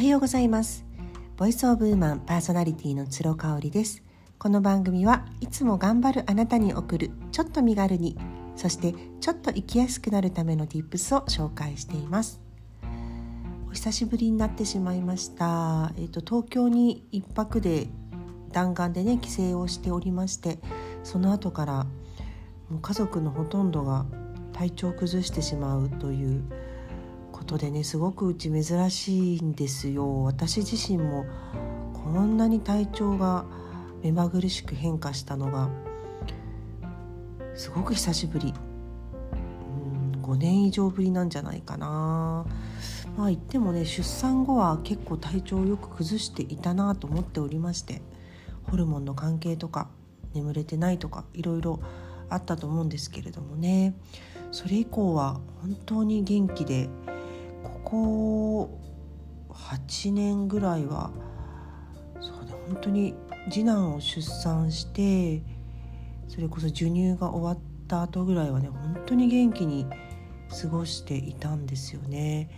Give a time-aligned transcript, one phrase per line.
[0.00, 0.86] はようございます。
[1.36, 4.02] ボイスオブウーマンパーソナリティの鶴香織です。
[4.38, 8.16] この番組はいつも頑張るあなたに送るちょっと身軽に
[8.56, 12.40] そしてちょっと生きやすくなるための Tips を紹介しています。
[13.68, 15.92] お久しぶりになってしまいました。
[15.98, 17.88] えっ、と東京に一泊で
[18.52, 20.60] 弾丸でね帰省をしておりまして
[21.04, 21.84] その後から
[22.70, 24.06] もう家族のほとんどが
[24.54, 26.42] 体調を崩してしまうという
[27.50, 30.22] ことでねすごくうち珍しいんですよ。
[30.22, 31.26] 私自身も
[31.92, 33.44] こんなに体調が
[34.04, 35.68] 目まぐるしく変化したのが
[37.56, 38.54] すごく久しぶり。
[39.32, 42.46] うん5年以上ぶりなんじゃないかな。
[43.16, 48.00] まあ言ってもね出産後は結構体調をよく崩していたなと思っておりまして
[48.70, 49.88] ホルモンの関係とか
[50.34, 51.80] 眠れてないとかいろいろ
[52.28, 53.96] あったと思うんですけれどもね。
[54.52, 56.88] それ以降は本当に元気で
[57.90, 58.78] ここ
[59.48, 61.10] 8年ぐらいは
[62.20, 63.14] そうね本当に
[63.50, 65.42] 次男を出産して
[66.28, 69.86] それこそ授乳が終わった後ぐらいはね本当に元気に
[70.62, 72.48] 過ごしていたんですよね。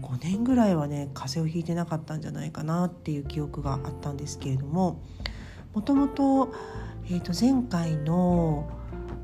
[0.00, 5.02] 5年ぐらいはね風邪をひいてなかったんじゃないかなっていう記憶があったんですけれども
[5.74, 6.54] もともと,、
[7.06, 8.70] えー、と前回の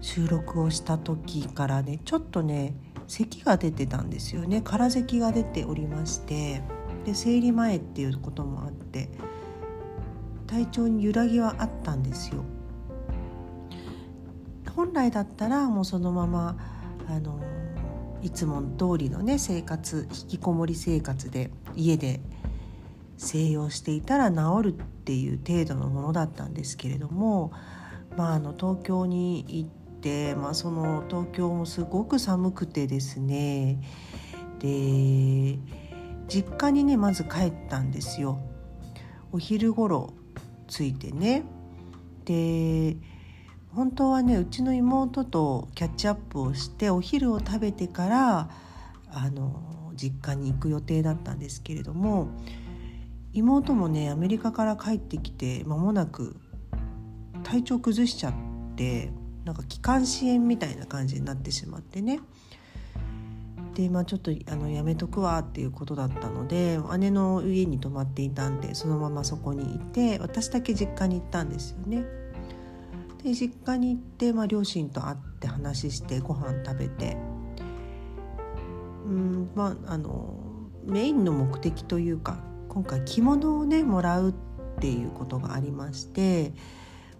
[0.00, 2.74] 収録をした時からねちょっとね
[3.06, 4.60] 咳が出てたんですよね。
[4.62, 6.62] 空咳が出ておりまして
[7.04, 9.08] で生理前っていうこともあって
[10.46, 12.44] 体調に揺らぎはあったんですよ。
[14.74, 16.58] 本来だったらもうそのまま
[17.08, 17.40] あの
[18.22, 22.20] いつも通りのね生活引きこもり生活で家で
[23.16, 27.52] 静養していたら治るっていう程度のものだったんですけれども、
[28.16, 29.70] まあ、あの東京に行っ、
[30.36, 33.80] まあ、その東京もすごく寒くてですね
[34.60, 35.58] で
[36.28, 38.38] 実家にねまず帰ったんですよ。
[39.32, 40.14] お昼頃
[40.68, 41.44] 着いてね
[42.24, 42.96] で
[43.74, 48.50] 本当はねうちの妹とキャッチアップをしてお昼を食べてから
[49.10, 52.28] あの実家に行く予定だったんですけれども
[53.32, 56.36] 妹もねアメリカから帰ってきて間もなく
[57.42, 58.34] 体調崩しちゃっ
[58.76, 59.10] て
[59.46, 62.18] なんか気管支炎みたいな感じになってしまってね
[63.74, 72.04] で、まあ、ちょっとあのやめとくわっていうことだったので姉の家に泊まっていたんでそのままそこにいて私だけ実家に行ったんですよね。
[73.22, 77.16] で実家に行って、まあ、両親と会って話してご飯食べて
[79.04, 80.38] うんまああの
[80.84, 84.34] メインの目的というか今回着物をねもらうっ
[84.80, 86.52] ていうことがありまして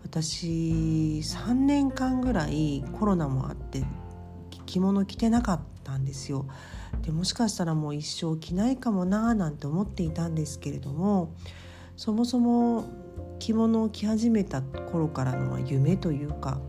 [0.06, 3.82] 私3年間ぐらいコロナもあって
[4.64, 6.46] 着物着てなかったんですよ。
[7.02, 11.34] でもしかしたらもう一生着ないかもなーなんて思っていたんですけれども
[11.96, 12.84] そもそも
[13.40, 16.60] 着物を着始めた頃からの夢というか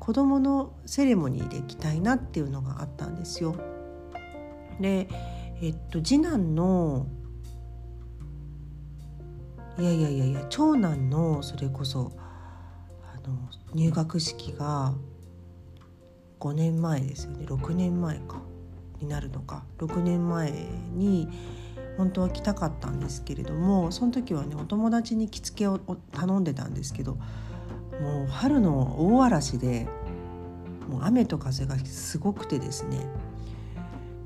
[0.00, 3.56] 子どものセレモニーで着たいなっていうのがあったんですよ。
[4.80, 5.06] で、
[5.60, 7.06] えっと、次男の
[9.78, 12.12] いやいやいやいや長男のそれこそ
[13.30, 13.38] の
[13.74, 14.94] 入学式が
[16.40, 17.46] 5年前ですよね。
[17.46, 18.40] 6年前か。
[19.00, 19.64] になるのか。
[19.78, 20.50] 6年前
[20.94, 21.28] に
[21.96, 25.78] 本当は来たかったんですけれどもその時はねお友達に着付けを
[26.12, 27.16] 頼んでたんですけど
[28.00, 29.86] もう春の大嵐で
[30.88, 33.06] もう雨と風がすごくてですね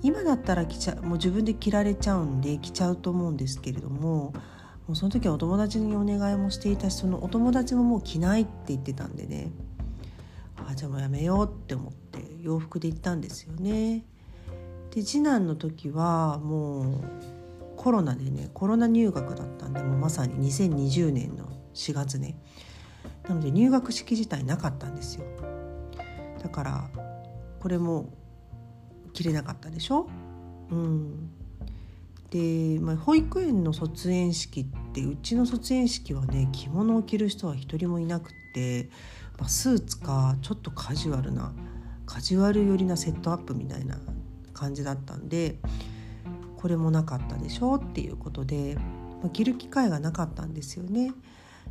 [0.02, 4.32] 今だったら着ちゃもう自分で着られちゃうんで着ちゃうと思うんですけれども
[4.88, 9.52] もうその時はお友達にお願いもしていたしそのお友達ももう着ないって言ってたんでね。
[10.66, 14.04] あじゃあもうやめようって思って洋服で行ったんですよね。
[14.90, 17.00] で次男の時はもう
[17.76, 21.44] コロナでねコロナ入学だったんでもうまさに2020年の
[21.74, 22.40] 4月ね。
[23.28, 25.24] なので入学式自体なかったんですよ。
[26.42, 26.90] だから
[27.60, 28.08] これも
[29.12, 30.08] 着れなかったでしょ？
[30.70, 31.30] うん。
[32.30, 38.90] で、まあ、保育園の卒園式ってうちの卒園式はね着物を着る人は一人もいなくって、
[39.38, 41.52] まあ、スーツかちょっとカジュアルな
[42.06, 43.98] カジュアル寄りなセットアップみたいな
[44.52, 45.56] 感じだったんで
[46.56, 48.76] これもなかったでしょうっていうことで、
[49.22, 51.12] まあ、着る機会がなかったんですよね。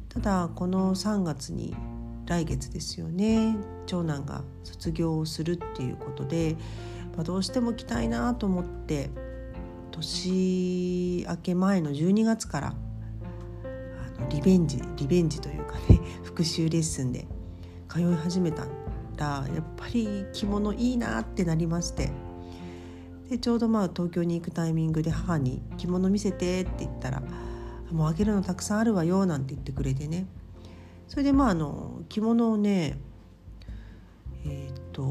[0.10, 1.76] ただこの3月に
[2.26, 3.56] 来月ですよね
[3.86, 6.56] 長男が卒業をするっていうことで、
[7.16, 9.10] まあ、どうしても着たいなと思って
[9.98, 17.28] 年明け前の12月からあのリベンジリベンジというかね 復習レッスンで
[17.90, 18.68] 通い始めた
[19.18, 22.12] らやっぱり着物いいなってなりまして。
[23.30, 27.22] でちょうどまあ東京に行くタイミングで母に「着物見せて」って言ったら
[27.92, 30.28] 「もうあげるのたくさんあるわよ」なんて言ってくれてね。
[31.10, 32.98] それでまああの着物をね
[34.46, 35.04] えっ、と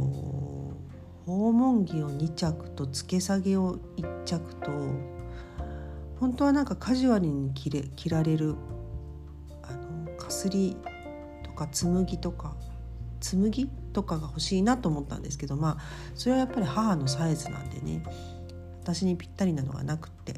[1.26, 4.70] 訪問着を2着と付け下げを1着と
[6.20, 8.54] 本当はなんかカジュアルに着れ着られる
[9.62, 10.76] あのかすり
[11.42, 12.54] とか紬とか
[13.20, 15.82] 紬とかが欲しいなと思ったんですけどまあ
[16.14, 18.04] それはやっぱり母のサイズなんでね
[18.82, 20.34] 私にぴったりなのがなくって、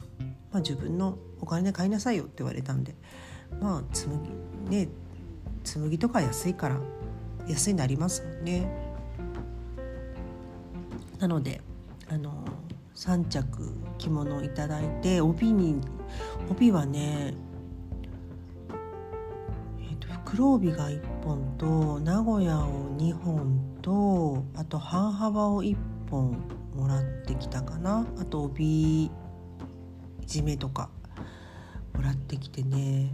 [0.51, 2.95] まあ、自分のお金で買いなさいよって言われたんで
[3.61, 4.19] まあ紬
[4.71, 4.89] ね
[5.65, 6.81] 紬とか安いから
[7.47, 8.88] 安いになりますもんね。
[11.19, 11.61] なので
[12.09, 12.45] あの
[12.95, 15.81] 3着着物をいただいて帯に
[16.51, 17.35] 帯はね
[20.31, 25.75] 黒帯が1本と名古屋を2本とあと半幅を1
[26.11, 26.37] 本
[26.75, 28.07] もらってきたかな。
[28.21, 29.11] あと帯
[30.27, 30.91] 締めとか
[31.95, 33.11] もらってきてね。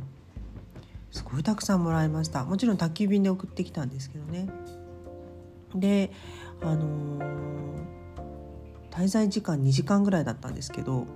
[1.13, 2.45] すごいたくさんもらいました。
[2.45, 4.49] もちろん宅急便で送ってきたんですけどね。
[5.73, 6.11] で
[6.63, 7.19] あの、
[8.91, 11.07] 滞在時間2時間ぐらいだったんですけど、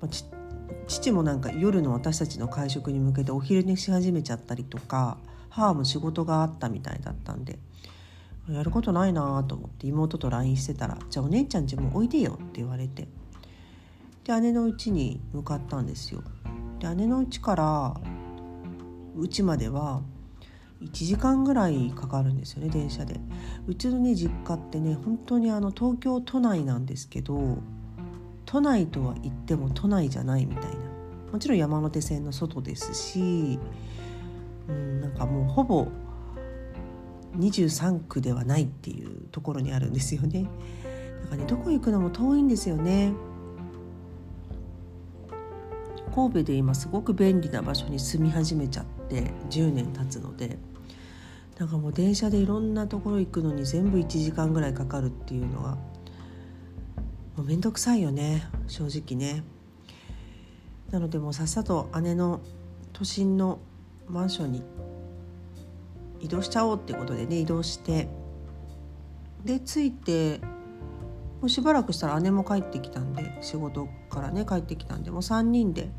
[0.00, 0.08] まあ、
[0.88, 5.18] 父もなんか夜の私たちの会食に向けてお昼寝し始めちゃったりとか
[5.48, 7.58] 母も仕事があったみたいだったんで
[8.48, 13.08] やることないなと思って妹と LINE してたら「じゃあお姉ちゃんちもおいでよ」って言われて
[14.24, 16.22] で姉の家に向かったんですよ。
[16.78, 18.00] で姉の家から
[19.18, 20.02] 家までは
[20.82, 23.20] 1時間ぐらいかかるんですよね電車で
[23.66, 27.58] うちのね実家ってね本当にあの東京都内なんですけど
[28.46, 30.76] 都内とは言っても都内じゃないみたいな
[31.32, 33.58] もちろん山手線の外ですし、
[34.68, 35.88] うん、なんかもうほぼ
[37.36, 40.48] 23区ではないっていうところにあるんですよね。
[41.24, 43.12] だからねどこ行くのも遠いんですよね。
[46.14, 50.58] 神戸で今すごく便利な場所に住み始めちゃって10年経つので
[51.58, 55.78] なんかもう電車でいろんなところ行くのに全部1時間ぐらいかかるっていうのがも
[57.38, 58.44] う面倒くさいよね。
[58.68, 59.42] 正直ね。
[60.90, 62.40] なのでもうさっさと姉の
[62.92, 63.58] 都心の
[64.08, 64.62] マンションに
[66.20, 68.08] 移動しちゃおうってことでね移動して。
[69.44, 70.38] で着いて
[71.40, 75.90] もうしばらくしたら姉も帰ってきたんで仕事からね帰ってきたんでもう3人で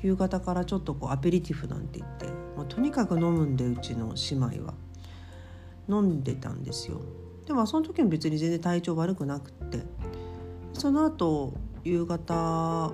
[0.00, 4.74] 夕方からちょっとこうアペリティフなんて言ってもうとにかく飲むんでうちの姉妹は。
[5.88, 7.00] 飲んでたんですよ。
[7.46, 9.82] でもその時も別に全然体調悪くなくって。
[10.74, 12.92] その後夕方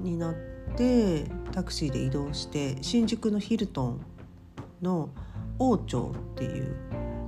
[0.00, 0.34] になっ
[0.76, 4.00] てタクシーで移動して新宿のヒルトン
[4.80, 5.10] の
[5.58, 6.76] 王朝っていう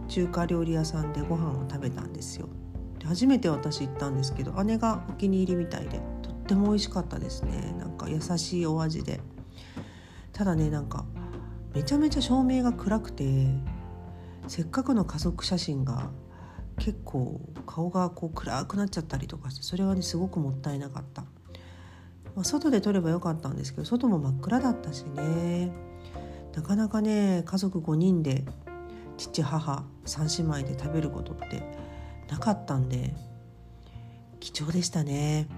[0.09, 2.49] 中華料理屋さんでご飯を食べたんですよ。
[2.99, 7.75] で初めて私行ったんですけど姉がお気に入りみたいでとっても美味しかったですね。
[7.79, 9.20] なんか優しいお味で。
[10.32, 11.05] ただねなんか
[11.75, 13.49] めちゃめちゃ照明が暗くて
[14.49, 16.11] せっかくの家族写真が
[16.79, 25.71] 結構顔がこう暗くなっちゃったりとかしてそれはねすごくもったいなかった、まあ、外で撮ればよかったんですけど外も真っ暗だったしね。
[26.55, 28.44] なかなかね家族5人で
[29.17, 31.62] 父母3姉妹で食べることって
[32.29, 33.15] なかったんで
[34.41, 35.49] 貴重でしたね。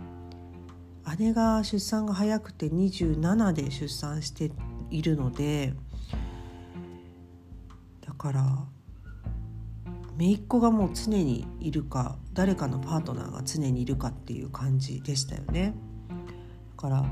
[1.18, 4.52] 姉が出産が早くて27で出産して
[4.90, 5.74] いるので
[8.00, 8.64] だから
[10.16, 15.74] 姪っ子がもう常にいるか誰かのパートナーが常にいるかっていう感じでしたよね。
[16.76, 17.04] だから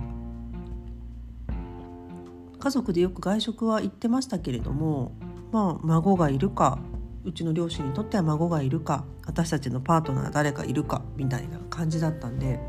[2.62, 5.12] 家族でよく外食は行ってましたけれども
[5.50, 6.78] まあ孫がいるか
[7.24, 12.60] うちの両親にとっては孫がいるか私たちのパートナー誰かいるかみたいな感じだったんで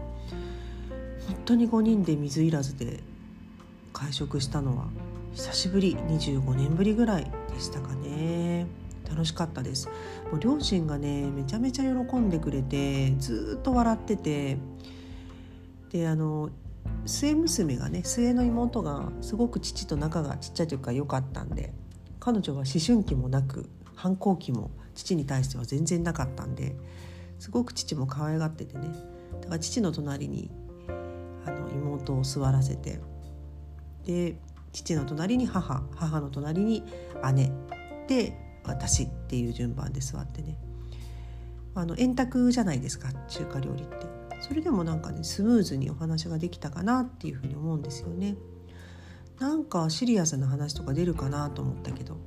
[1.27, 3.03] 本当に5人で水いらずで
[3.93, 4.87] 会食したのは
[5.33, 8.65] 久しぶり25年ぶりぐらいでしたかね
[9.10, 9.88] 楽しかったです。
[10.31, 14.57] もう両親がねめちゃめちゃ喜んでくれてずっと笑ってて
[15.89, 16.50] であの
[17.05, 21.74] 末娘がね末の妹がすごく父と仲がちっちゃい時から良かったんで
[22.19, 26.75] 彼女は思春期もなく反抗期も父に対しては全然なかったんで
[27.39, 28.88] すごく父も可愛がっててね。
[29.41, 30.50] だから父の隣に
[31.45, 33.00] あの妹を座らせて
[34.05, 34.38] で
[34.72, 36.83] 父の隣に母母の隣に
[37.33, 37.51] 姉
[38.07, 40.58] で私っていう順番で座ってね。
[41.75, 44.08] あの円卓じゃないですか中華料理って。
[44.41, 48.36] それでもなんかねスムーズにお話ができたかなっていうふうに思うんですよね。
[49.39, 52.17] なんかシリアスな話とか出るかなと思ったけど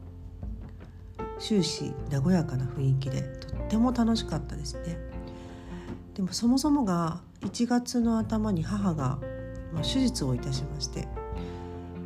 [1.39, 4.99] 終始和やかな雰囲気でとっても楽しかったですね。
[6.15, 9.19] でもそもそもが1月の頭に母が、
[9.75, 11.07] まあ、手術をいたしまして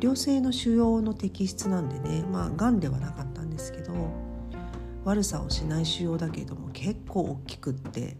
[0.01, 3.30] 良性の腫瘍の摘出なんでねまあがんではなかった。
[5.03, 8.17] 悪さをしない腫瘍だけれども結構大きくって、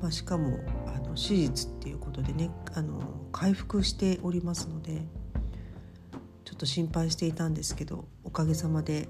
[0.00, 3.00] まあ、しかもあの手術っていうことでねあの
[3.32, 5.02] 回復しておりますので
[6.44, 9.08] ちょっと心配していたんですけどおかげさまで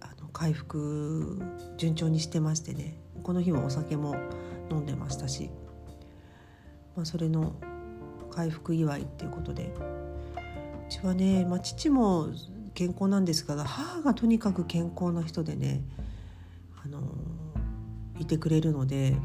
[0.00, 1.40] あの回復
[1.78, 4.16] 順調にしてましてねこの日はお酒も
[4.70, 5.50] 飲んでましたし、
[6.96, 7.54] まあ、それの
[8.30, 9.72] 回復祝いっていうことで
[10.88, 12.28] うちはね、まあ、父も
[12.78, 15.82] 健康なんですが母がとにかく健康な人でね、
[16.80, 17.00] あの
[18.20, 19.16] いてくれるので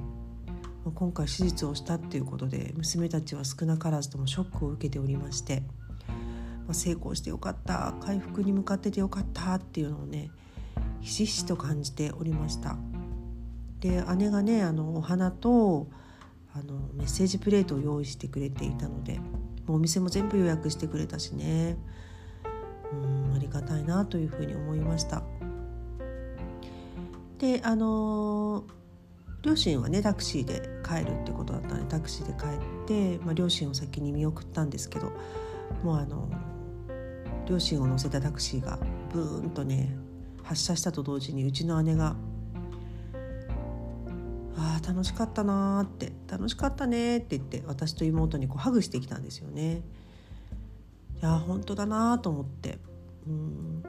[0.95, 5.62] 今回手術をしたっていうことで娘たちは少なからずともショックを受けておりまして、
[6.65, 10.31] まあ、成功してよかった回復に向かっててよかったっていうのをね
[11.01, 12.75] ひしひしと感じておりました。
[13.81, 15.89] で姉がねあのお花と
[16.55, 19.19] あのメッセージプレートを用意してくれていたので
[19.67, 21.77] もうお店も全部予約してくれたしね
[22.94, 25.24] うんありがたいなというふうに思いました。
[27.40, 28.64] であの
[29.42, 35.12] 両親はねタクシーで帰るってことだったのでタクシーで帰って、まあ、両親を先に見送ったんですけど
[35.84, 36.30] もうあの
[37.46, 38.80] 両親を乗せたタクシーが
[39.12, 39.94] ブーンとね
[40.44, 42.16] 発車したと同時にうちの姉が
[44.56, 49.82] あ楽しかったなって楽しかったねって言って私と妹にこうハグしてきたんですよね。
[51.24, 52.77] や本当だなと思って。
[53.27, 53.84] うん。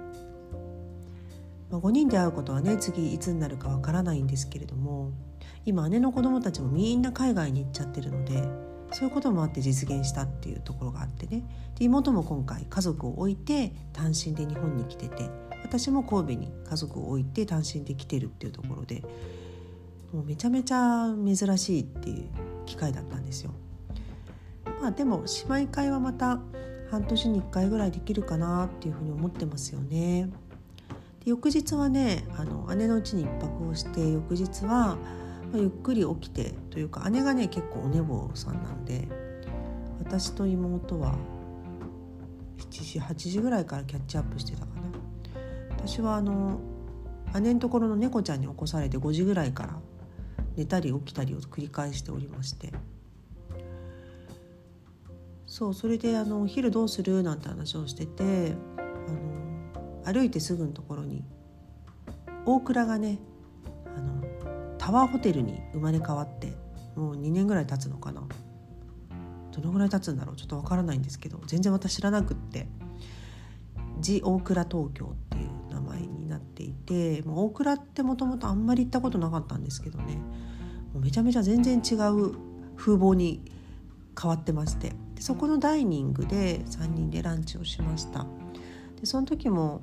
[1.71, 5.11] まあ、5人で会うことはね次いつになるかわからないんですけれども
[5.65, 8.43] 今姉の子供たちもみんな海外に行っちゃってるので
[8.93, 11.43] そういうこともあって実現したっていうところがあってね。
[11.77, 15.29] で妹も今回家族を置いて単身で日本に来てて
[15.65, 19.03] 私も神戸に家族を置いて単身で来てるっていうところで
[20.13, 22.29] もうめちゃめちゃ珍しいっていう
[22.67, 23.51] 機会だったんですよ。
[24.81, 26.39] まあ、でも姉妹会はまた
[26.91, 30.31] 半年に1回ぐらいできるかなっていうふうに思ってますよね。
[31.25, 34.99] で翌日はねあの姉のうちに1泊をして翌日は、ま
[35.55, 39.09] あ、ゆっくり起きてというか姉がね結構お寝坊さんなんで
[39.99, 41.17] 私と妹は
[42.59, 44.83] 7時8時ぐらいからキャッチアップしてたかな。
[45.79, 46.61] 私はあの
[47.41, 49.79] 姉のところの猫ちゃんに起こされて5時ぐらいから
[50.57, 52.73] 寝たり起きたりを繰り返しておりまして
[55.57, 61.23] そうそれであの「お昼どうする?」なんて話をしててあの歩いてすぐのところに
[62.45, 63.21] 大倉がね
[63.97, 64.25] あの
[64.79, 66.57] タワーホテルに生まれ変わって
[66.97, 68.27] もう2年ぐらい経つのかな。
[69.53, 70.37] どのぐらい経つんだろう？
[70.37, 72.67] ちょっとわからないんですけど全然私知らなくって
[74.03, 80.17] 「ジ・大倉東京」っていう名前になっていてもう大倉ってもともとあんまり行ったことなかったんですけどね。
[80.93, 82.35] もうめちゃめちゃ全然違う
[82.75, 83.45] 風貌に
[84.21, 84.97] 変わってまして。
[85.25, 88.27] そこのダイニングで3人でランチをしました。
[89.01, 89.81] でその時も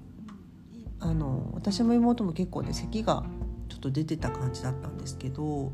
[1.00, 3.24] あの私も妹も結構ね咳が
[3.68, 5.72] ちょっと出てた感じだったんですけど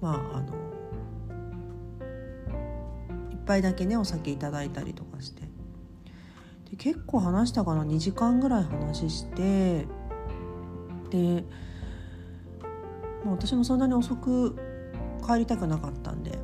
[0.00, 0.54] まああの
[3.32, 5.42] 一杯だけねお酒いただいたりとかして。
[6.70, 9.88] で結構話したかな2時間ぐらい話して。
[11.10, 11.44] で
[13.24, 14.54] もう私もそんなに遅く
[15.26, 16.38] 帰りたくなかったんで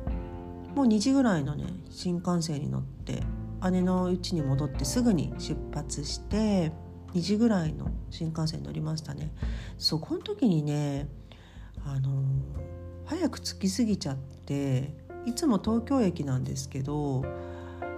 [0.75, 3.23] もう2時ぐらいのね新幹線に乗って
[3.71, 6.71] 姉の家に戻ってすぐに出発して
[7.13, 9.31] 2時ぐらいの新幹線乗りましたね。
[9.77, 11.07] そこの時にね
[11.85, 12.23] あの
[13.05, 14.93] 早く着きすぎちゃって
[15.25, 17.23] いつも東京駅なんですけど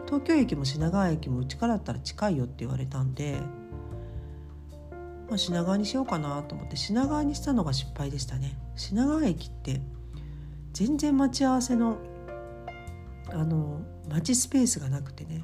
[0.06, 3.38] 東京駅も品川駅もうちからだったら近いよって言われたんで、
[5.30, 8.58] まあ、品川にしようかなと思って品川にしたのが失敗でしたね。
[8.76, 9.82] 品川駅って
[10.74, 11.98] 全然待ち合わせの
[13.30, 15.44] あの待ちスペースがなくてね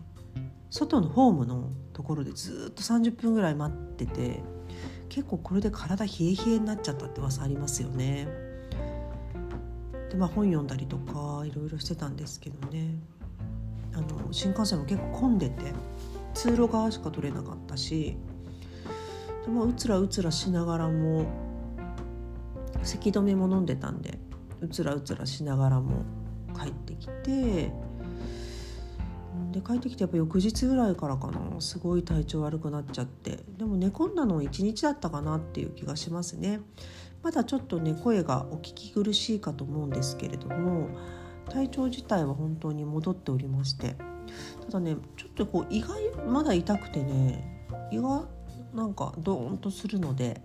[0.69, 4.41] 外のホームのところでずっと30分ぐらい待ってて
[5.09, 8.27] 結構これで体冷え冷えになっちゃったって噂ありますよね。
[10.09, 12.95] でまあ本読んだりとかいろいろしてたんですけどね
[13.93, 15.73] あの新幹線も結構混んでて
[16.33, 18.15] 通路側しか取れなかったし
[19.45, 21.25] で、まあ、うつらうつらしながらも
[22.83, 24.19] 咳止めも飲んでたんで
[24.61, 26.03] うつらうつらしながらも
[26.59, 27.71] 帰ってきて
[29.51, 33.39] で帰ってきてやっぱ翌日ぐらいからかなすごい体調悪くなっちゃって。
[33.57, 36.59] でも寝込んだの1日だったかなっていう気がしますね。
[37.23, 40.89] まだちょっとね声がお聞き苦しいかと思うんですけれども
[41.49, 43.95] 体調自体は本当に戻っておりまして。
[44.65, 45.89] ただねちょっとこう胃が
[46.27, 48.25] まだ痛くてね胃が
[48.73, 50.41] なんかドーンとするので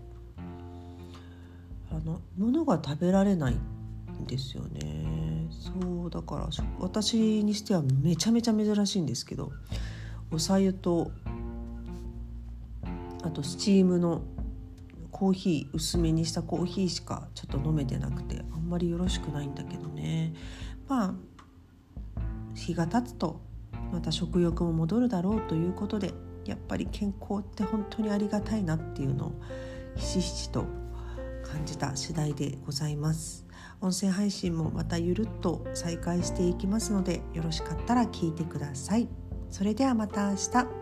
[1.91, 5.22] あの物が食べられないんですよね。
[5.53, 6.49] そうだから
[6.81, 9.53] 私にしてはめちゃめちゃ珍しいんですけど
[10.33, 11.11] おさゆと
[13.23, 14.23] あとスチームの
[15.11, 20.35] コーヒー薄めにしたコーヒーしかちょっと飲めてなくてあんまりよろしくないんだけどね。
[20.89, 21.15] まあ
[22.55, 23.41] 日が経つと
[23.93, 26.13] また食欲も戻るだろうということで
[26.45, 29.33] やっぱり健康って本当にありがたいなっていうのを
[29.97, 30.65] ひしひしと
[31.45, 33.42] 感じた次第でございます。
[33.83, 39.09] 音声配信もまたゆるっと再開していきますのでよろしかったら聞いてください。
[39.51, 40.82] それではまた明日。